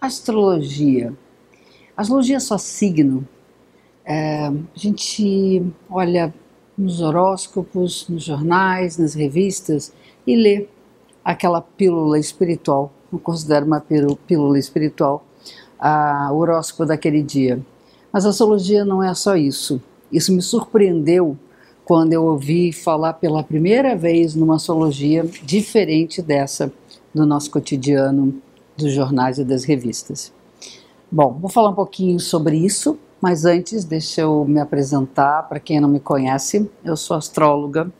Astrologia. 0.00 1.12
Astrologia 1.94 2.38
é 2.38 2.40
só 2.40 2.56
signo. 2.56 3.28
É, 4.02 4.46
a 4.46 4.54
gente 4.74 5.62
olha 5.90 6.32
nos 6.76 7.02
horóscopos, 7.02 8.08
nos 8.08 8.24
jornais, 8.24 8.96
nas 8.96 9.12
revistas 9.12 9.92
e 10.26 10.34
lê 10.34 10.66
aquela 11.22 11.60
pílula 11.60 12.18
espiritual. 12.18 12.90
Não 13.12 13.18
considero 13.18 13.66
uma 13.66 13.84
pílula 14.26 14.58
espiritual 14.58 15.22
a, 15.78 16.30
o 16.32 16.38
horóscopo 16.38 16.86
daquele 16.86 17.22
dia. 17.22 17.60
Mas 18.10 18.24
a 18.24 18.30
astrologia 18.30 18.86
não 18.86 19.02
é 19.02 19.12
só 19.12 19.36
isso. 19.36 19.82
Isso 20.10 20.32
me 20.32 20.40
surpreendeu 20.40 21.36
quando 21.84 22.14
eu 22.14 22.24
ouvi 22.24 22.72
falar 22.72 23.12
pela 23.14 23.42
primeira 23.42 23.94
vez 23.94 24.34
numa 24.34 24.56
astrologia 24.56 25.26
diferente 25.42 26.22
dessa 26.22 26.72
do 27.14 27.26
nosso 27.26 27.50
cotidiano 27.50 28.40
dos 28.80 28.92
jornais 28.92 29.38
e 29.38 29.44
das 29.44 29.64
revistas. 29.64 30.32
Bom, 31.10 31.36
vou 31.40 31.50
falar 31.50 31.70
um 31.70 31.74
pouquinho 31.74 32.18
sobre 32.20 32.56
isso, 32.56 32.98
mas 33.20 33.44
antes 33.44 33.84
deixa 33.84 34.22
eu 34.22 34.44
me 34.44 34.60
apresentar 34.60 35.48
para 35.48 35.60
quem 35.60 35.80
não 35.80 35.88
me 35.88 36.00
conhece. 36.00 36.70
Eu 36.84 36.96
sou 36.96 37.16
astróloga, 37.16 37.92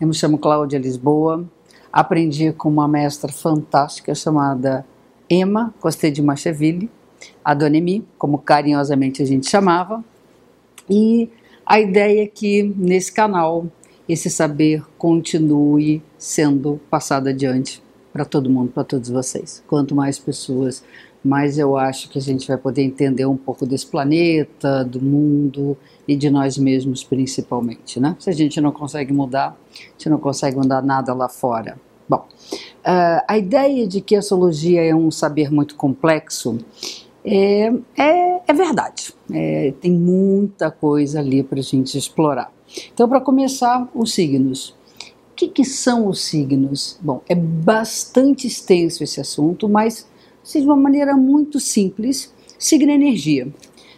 eu 0.00 0.06
me 0.06 0.14
chamo 0.14 0.38
Cláudia 0.38 0.78
Lisboa, 0.78 1.44
aprendi 1.92 2.52
com 2.52 2.68
uma 2.68 2.88
mestra 2.88 3.32
fantástica 3.32 4.14
chamada 4.14 4.86
Emma 5.28 5.74
Costei 5.80 6.10
de 6.10 6.22
Macheville, 6.22 6.90
a 7.44 7.54
Dona 7.54 7.76
Emi, 7.76 8.06
como 8.18 8.38
carinhosamente 8.38 9.22
a 9.22 9.26
gente 9.26 9.48
chamava, 9.48 10.04
e 10.88 11.30
a 11.64 11.80
ideia 11.80 12.24
é 12.24 12.26
que 12.26 12.62
nesse 12.76 13.12
canal 13.12 13.66
esse 14.08 14.28
saber 14.28 14.84
continue 14.98 16.02
sendo 16.18 16.78
passado 16.90 17.28
adiante 17.28 17.82
para 18.14 18.24
todo 18.24 18.48
mundo, 18.48 18.70
para 18.70 18.84
todos 18.84 19.10
vocês. 19.10 19.60
Quanto 19.66 19.92
mais 19.92 20.20
pessoas, 20.20 20.84
mais 21.24 21.58
eu 21.58 21.76
acho 21.76 22.08
que 22.08 22.16
a 22.16 22.22
gente 22.22 22.46
vai 22.46 22.56
poder 22.56 22.82
entender 22.82 23.26
um 23.26 23.36
pouco 23.36 23.66
desse 23.66 23.84
planeta, 23.84 24.84
do 24.84 25.02
mundo 25.02 25.76
e 26.06 26.14
de 26.14 26.30
nós 26.30 26.56
mesmos 26.56 27.02
principalmente, 27.02 27.98
né? 27.98 28.14
Se 28.20 28.30
a 28.30 28.32
gente 28.32 28.60
não 28.60 28.70
consegue 28.70 29.12
mudar, 29.12 29.58
a 29.72 29.92
gente 29.98 30.08
não 30.08 30.18
consegue 30.18 30.56
mudar 30.56 30.80
nada 30.80 31.12
lá 31.12 31.28
fora. 31.28 31.76
Bom, 32.08 32.28
uh, 32.86 33.24
a 33.26 33.36
ideia 33.36 33.84
de 33.84 34.00
que 34.00 34.14
a 34.14 34.20
astrologia 34.20 34.84
é 34.84 34.94
um 34.94 35.10
saber 35.10 35.50
muito 35.50 35.74
complexo 35.74 36.58
é, 37.24 37.72
é, 37.96 38.40
é 38.46 38.52
verdade. 38.52 39.12
É, 39.32 39.74
tem 39.80 39.90
muita 39.90 40.70
coisa 40.70 41.18
ali 41.18 41.42
para 41.42 41.58
a 41.58 41.62
gente 41.62 41.98
explorar. 41.98 42.52
Então, 42.92 43.08
para 43.08 43.20
começar, 43.20 43.88
os 43.92 44.14
signos. 44.14 44.76
O 45.34 45.36
que, 45.36 45.48
que, 45.48 45.64
são 45.64 46.06
os 46.06 46.20
signos? 46.20 46.96
Bom, 47.02 47.20
é 47.28 47.34
bastante 47.34 48.46
extenso 48.46 49.02
esse 49.02 49.20
assunto, 49.20 49.68
mas 49.68 50.06
assim, 50.44 50.60
de 50.60 50.64
uma 50.64 50.76
maneira 50.76 51.16
muito 51.16 51.58
simples, 51.58 52.32
signo 52.56 52.92
é 52.92 52.94
energia. 52.94 53.52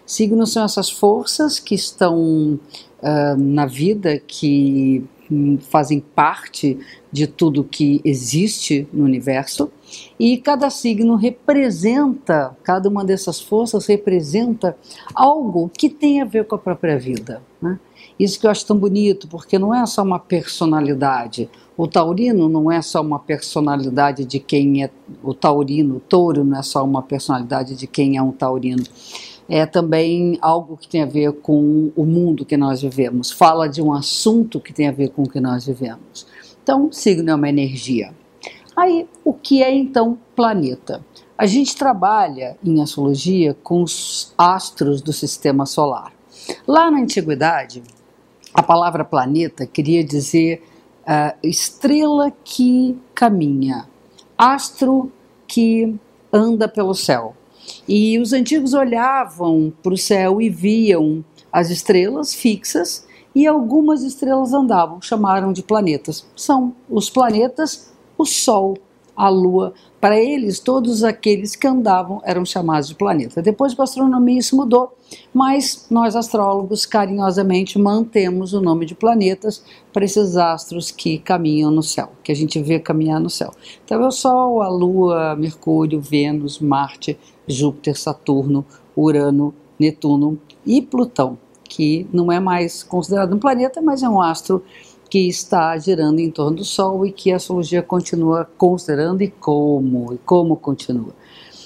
Signos 0.07 0.55
são 0.55 0.64
essas 0.64 0.89
forças 0.89 1.59
que 1.59 1.75
estão 1.75 2.59
uh, 3.03 3.37
na 3.37 3.67
vida, 3.67 4.19
que 4.19 5.05
um, 5.31 5.59
fazem 5.59 6.01
parte 6.01 6.79
de 7.12 7.27
tudo 7.27 7.62
que 7.62 8.01
existe 8.03 8.89
no 8.91 9.05
universo, 9.05 9.70
e 10.19 10.39
cada 10.39 10.70
signo 10.70 11.17
representa, 11.17 12.57
cada 12.62 12.89
uma 12.89 13.05
dessas 13.05 13.42
forças 13.42 13.84
representa 13.84 14.75
algo 15.14 15.70
que 15.77 15.91
tem 15.91 16.23
a 16.23 16.25
ver 16.25 16.47
com 16.47 16.55
a 16.55 16.59
própria 16.59 16.98
vida. 16.98 17.42
Né? 17.61 17.79
Isso 18.19 18.41
que 18.41 18.47
eu 18.47 18.50
acho 18.50 18.64
tão 18.64 18.78
bonito, 18.78 19.28
porque 19.28 19.59
não 19.59 19.75
é 19.75 19.84
só 19.84 20.03
uma 20.03 20.19
personalidade. 20.19 21.50
O 21.77 21.86
taurino 21.86 22.48
não 22.48 22.73
é 22.73 22.81
só 22.81 23.03
uma 23.03 23.19
personalidade 23.19 24.25
de 24.25 24.41
quem 24.41 24.83
é 24.83 24.91
o 25.23 25.34
taurino, 25.34 25.97
o 25.97 26.00
touro 26.00 26.42
não 26.42 26.58
é 26.58 26.62
só 26.62 26.83
uma 26.83 27.03
personalidade 27.03 27.77
de 27.77 27.86
quem 27.86 28.17
é 28.17 28.23
um 28.23 28.33
taurino. 28.33 28.83
É 29.48 29.67
também 29.67 30.39
algo 30.41 30.77
que 30.77 30.89
tem 30.89 31.03
a 31.03 31.06
ver 31.06 31.33
com 31.34 31.92
o 31.95 32.05
mundo 32.05 32.47
que 32.47 32.56
nós 32.56 32.81
vivemos. 32.81 33.31
Fala 33.31 33.69
de 33.69 33.83
um 33.83 33.92
assunto 33.92 34.58
que 34.58 34.73
tem 34.73 34.89
a 34.89 34.92
ver 34.92 35.11
com 35.11 35.23
o 35.23 35.29
que 35.29 35.39
nós 35.39 35.67
vivemos. 35.67 36.27
Então, 36.62 36.91
signo 36.91 37.30
é 37.30 37.35
uma 37.35 37.48
energia. 37.48 38.12
Aí, 38.74 39.07
o 39.24 39.33
que 39.33 39.62
é 39.62 39.73
então 39.73 40.18
planeta? 40.35 41.05
A 41.39 41.46
gente 41.46 41.77
trabalha 41.77 42.57
em 42.64 42.80
astrologia 42.80 43.55
com 43.62 43.83
os 43.83 44.33
astros 44.36 45.02
do 45.02 45.12
sistema 45.12 45.67
solar. 45.67 46.12
Lá 46.67 46.91
na 46.91 46.98
antiguidade, 46.98 47.83
a 48.56 48.62
palavra 48.62 49.05
planeta 49.05 49.67
queria 49.67 50.02
dizer 50.02 50.62
uh, 51.02 51.36
estrela 51.42 52.33
que 52.42 52.98
caminha, 53.14 53.86
astro 54.36 55.12
que 55.46 55.94
anda 56.33 56.67
pelo 56.67 56.94
céu. 56.94 57.36
E 57.86 58.18
os 58.18 58.33
antigos 58.33 58.72
olhavam 58.72 59.70
para 59.83 59.92
o 59.92 59.98
céu 59.98 60.40
e 60.40 60.48
viam 60.48 61.22
as 61.52 61.68
estrelas 61.68 62.34
fixas 62.34 63.06
e 63.34 63.46
algumas 63.46 64.02
estrelas 64.02 64.55
andavam, 64.55 65.02
chamaram 65.02 65.52
de 65.52 65.62
planetas. 65.62 66.27
São 66.34 66.74
os 66.88 67.11
planetas, 67.11 67.92
o 68.17 68.24
Sol, 68.24 68.78
a 69.17 69.29
Lua. 69.29 69.73
Para 70.01 70.21
eles, 70.21 70.61
todos 70.61 71.03
aqueles 71.03 71.57
que 71.57 71.67
andavam 71.67 72.21
eram 72.25 72.45
chamados 72.45 72.89
de 72.89 72.95
planeta. 72.95 73.41
Depois 73.41 73.75
com 73.75 73.83
a 73.83 73.85
astronomia 73.85 74.39
isso 74.39 74.55
mudou, 74.55 74.95
mas 75.33 75.87
nós 75.91 76.15
astrólogos 76.15 76.85
carinhosamente 76.85 77.79
mantemos 77.79 78.53
o 78.53 78.61
nome 78.61 78.85
de 78.85 78.95
planetas 78.95 79.65
para 79.93 80.05
esses 80.05 80.37
astros 80.37 80.91
que 80.91 81.19
caminham 81.19 81.71
no 81.71 81.83
céu, 81.83 82.13
que 82.23 82.31
a 82.31 82.37
gente 82.37 82.61
vê 82.61 82.79
caminhar 82.79 83.19
no 83.19 83.31
céu. 83.31 83.51
Então 83.85 84.03
é 84.03 84.07
o 84.07 84.11
Sol, 84.11 84.61
a 84.61 84.69
Lua, 84.69 85.35
Mercúrio, 85.35 86.01
Vênus, 86.01 86.59
Marte, 86.59 87.19
Júpiter, 87.48 87.98
Saturno, 87.98 88.65
Urano, 88.97 89.55
Netuno 89.79 90.39
e 90.65 90.83
Plutão, 90.83 91.39
que 91.65 92.07
não 92.13 92.31
é 92.31 92.39
mais 92.39 92.83
considerado 92.83 93.35
um 93.35 93.39
planeta, 93.39 93.81
mas 93.81 94.03
é 94.03 94.09
um 94.09 94.21
astro 94.21 94.63
que 95.08 95.28
está 95.28 95.77
girando 95.78 96.20
em 96.20 96.30
torno 96.30 96.58
do 96.58 96.64
Sol 96.64 97.06
e 97.06 97.12
que 97.12 97.33
a 97.33 97.36
astrologia 97.36 97.83
continua 97.83 98.48
considerando 98.56 99.22
e 99.22 99.28
como, 99.28 100.14
e 100.14 100.18
como 100.18 100.56
continua. 100.56 101.14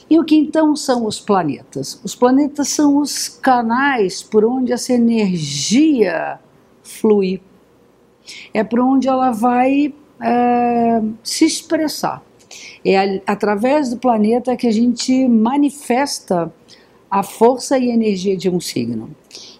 E 0.09 0.19
o 0.19 0.25
que 0.25 0.35
então 0.35 0.75
são 0.75 1.07
os 1.07 1.21
planetas? 1.21 2.01
Os 2.03 2.17
planetas 2.17 2.69
são 2.69 2.99
os 2.99 3.29
canais 3.29 4.23
por 4.23 4.45
onde 4.45 4.73
essa 4.73 4.93
energia 4.93 6.41
flui. 6.83 7.41
É 8.53 8.65
por 8.65 8.81
onde 8.81 9.09
ela 9.09 9.31
vai 9.31 9.95
é, 10.21 11.01
se 11.23 11.45
expressar. 11.45 12.23
É 12.85 13.23
através 13.25 13.91
do 13.91 13.99
planeta 13.99 14.57
que 14.57 14.67
a 14.67 14.73
gente 14.73 15.29
manifesta 15.29 16.53
a 17.09 17.23
força 17.23 17.79
e 17.79 17.91
energia 17.91 18.37
de 18.37 18.51
um 18.51 18.61
signo. 18.61 19.11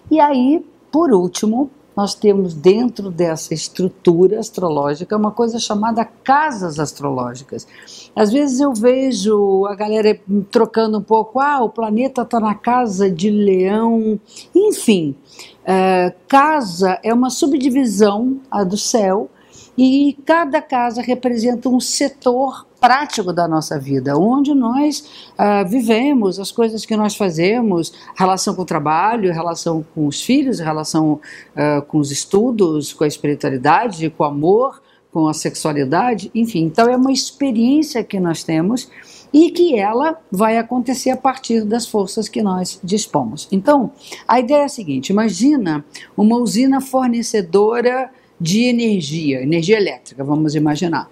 E 0.09 0.19
aí, 0.19 0.65
por 0.91 1.13
último, 1.13 1.71
nós 2.01 2.15
temos 2.15 2.55
dentro 2.55 3.11
dessa 3.11 3.53
estrutura 3.53 4.39
astrológica 4.39 5.15
uma 5.15 5.29
coisa 5.29 5.59
chamada 5.59 6.03
casas 6.03 6.79
astrológicas. 6.79 7.67
Às 8.15 8.31
vezes 8.31 8.59
eu 8.59 8.73
vejo 8.73 9.67
a 9.67 9.75
galera 9.75 10.19
trocando 10.49 10.97
um 10.97 11.03
pouco, 11.03 11.39
ah, 11.39 11.63
o 11.63 11.69
planeta 11.69 12.23
está 12.23 12.39
na 12.39 12.55
casa 12.55 13.07
de 13.07 13.29
leão, 13.29 14.19
enfim. 14.55 15.15
É, 15.63 16.11
casa 16.27 16.99
é 17.03 17.13
uma 17.13 17.29
subdivisão 17.29 18.39
do 18.67 18.77
céu 18.77 19.29
e 19.77 20.17
cada 20.25 20.61
casa 20.61 21.01
representa 21.01 21.69
um 21.69 21.79
setor 21.79 22.67
prático 22.79 23.31
da 23.31 23.47
nossa 23.47 23.79
vida, 23.79 24.17
onde 24.17 24.53
nós 24.55 25.29
uh, 25.37 25.67
vivemos, 25.67 26.39
as 26.39 26.51
coisas 26.51 26.85
que 26.85 26.97
nós 26.97 27.15
fazemos, 27.15 27.93
relação 28.15 28.55
com 28.55 28.63
o 28.63 28.65
trabalho, 28.65 29.31
relação 29.31 29.85
com 29.93 30.07
os 30.07 30.21
filhos, 30.21 30.59
relação 30.59 31.19
uh, 31.55 31.81
com 31.83 31.99
os 31.99 32.11
estudos, 32.11 32.91
com 32.91 33.03
a 33.03 33.07
espiritualidade, 33.07 34.09
com 34.09 34.23
o 34.23 34.27
amor, 34.27 34.81
com 35.11 35.27
a 35.27 35.33
sexualidade, 35.33 36.31
enfim. 36.33 36.63
Então 36.63 36.89
é 36.89 36.95
uma 36.95 37.11
experiência 37.11 38.03
que 38.03 38.19
nós 38.19 38.43
temos 38.43 38.89
e 39.33 39.51
que 39.51 39.77
ela 39.77 40.19
vai 40.31 40.57
acontecer 40.57 41.11
a 41.11 41.17
partir 41.17 41.63
das 41.63 41.87
forças 41.87 42.27
que 42.27 42.41
nós 42.41 42.79
dispomos. 42.83 43.47
Então, 43.51 43.91
a 44.27 44.39
ideia 44.39 44.63
é 44.63 44.65
a 44.65 44.69
seguinte: 44.69 45.09
imagina 45.09 45.85
uma 46.17 46.37
usina 46.37 46.81
fornecedora 46.81 48.09
de 48.41 48.63
energia, 48.63 49.43
energia 49.43 49.77
elétrica, 49.77 50.23
vamos 50.23 50.55
imaginar. 50.55 51.07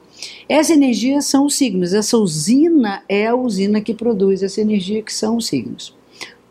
Essa 0.50 0.74
energia 0.74 1.22
são 1.22 1.46
os 1.46 1.56
signos, 1.56 1.94
essa 1.94 2.18
usina 2.18 3.04
é 3.08 3.28
a 3.28 3.36
usina 3.36 3.80
que 3.82 3.94
produz 3.94 4.42
essa 4.42 4.60
energia, 4.60 5.04
que 5.04 5.14
são 5.14 5.38
os 5.38 5.46
signos. 5.46 5.96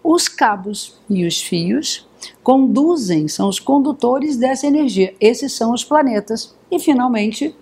Os 0.05 0.29
cabos 0.29 0.97
e 1.11 1.27
os 1.27 1.43
fios 1.43 2.07
conduzem, 2.45 3.27
são 3.27 3.49
os 3.49 3.59
condutores 3.59 4.37
dessa 4.37 4.69
energia, 4.69 5.13
esses 5.21 5.53
são 5.53 5.73
os 5.73 5.83
planetas. 5.83 6.57
E 6.71 6.79
finalmente, 6.79 7.53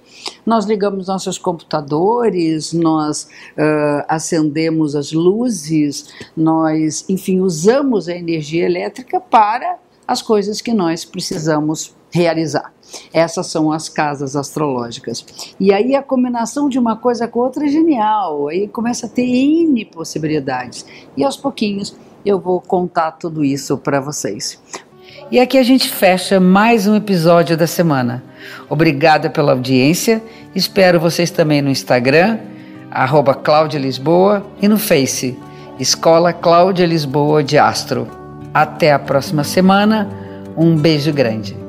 nós 0.45 0.67
ligamos 0.67 1.09
nossos 1.09 1.39
computadores, 1.39 2.75
nós 2.75 3.25
uh, 3.53 4.05
acendemos 4.09 4.95
as 4.95 5.11
luzes, 5.11 6.09
nós, 6.37 7.05
enfim, 7.09 7.41
usamos 7.41 8.09
a 8.09 8.15
energia 8.15 8.67
elétrica 8.67 9.19
para 9.19 9.79
as 10.07 10.21
coisas 10.21 10.61
que 10.61 10.75
nós 10.75 11.05
precisamos 11.05 11.97
realizar. 12.11 12.75
Essas 13.12 13.47
são 13.47 13.73
as 13.73 13.88
casas 13.88 14.37
astrológicas. 14.37 15.25
E 15.59 15.73
aí 15.73 15.94
a 15.94 16.03
combinação 16.03 16.69
de 16.69 16.79
uma 16.79 16.97
coisa 16.97 17.27
com 17.27 17.41
outra 17.41 17.67
é 17.67 17.69
genial. 17.69 18.49
Aí 18.49 18.69
começa 18.69 19.06
a 19.06 19.09
ter 19.09 19.27
N 19.27 19.85
possibilidades. 19.87 20.85
E 21.17 21.25
aos 21.25 21.37
pouquinhos 21.37 21.97
eu 22.25 22.41
vou 22.41 22.61
contar 22.61 23.12
tudo 23.12 23.44
isso 23.44 23.79
para 23.79 24.00
vocês. 24.00 24.61
E 25.31 25.41
aqui 25.41 25.59
a 25.59 25.62
gente 25.62 25.88
fecha 25.88 26.38
mais 26.38 26.87
um 26.87 26.94
episódio 26.94 27.56
da 27.56 27.67
semana. 27.67 28.23
Obrigada 28.69 29.29
pela 29.29 29.53
audiência. 29.53 30.23
Espero 30.55 31.00
vocês 31.00 31.31
também 31.31 31.61
no 31.61 31.69
Instagram, 31.69 32.38
arroba 32.91 33.35
Cláudia 33.35 33.79
Lisboa, 33.79 34.47
e 34.62 34.69
no 34.69 34.79
Face, 34.79 35.37
Escola 35.79 36.33
Cláudia 36.33 36.87
Lisboa 36.87 37.43
de 37.43 37.59
Astro. 37.59 38.06
Até 38.55 38.93
a 38.93 38.99
próxima 38.99 39.44
semana. 39.44 40.09
Um 40.56 40.77
beijo 40.77 41.12
grande. 41.12 41.66